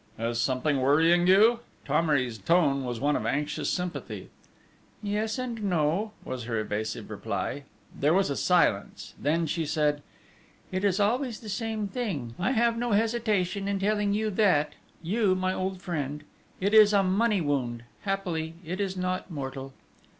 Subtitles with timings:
[0.17, 4.31] "Is something worrying you?" Thomery's tone was one of anxious sympathy.
[5.03, 7.65] "Yes and no," was her evasive reply.
[7.95, 10.01] There was a silence; then she said:
[10.71, 12.33] "It is always the same thing!
[12.39, 16.23] I have no hesitation in telling you that, you, my old friend:
[16.59, 19.71] it is a money wound happily it is not mortal."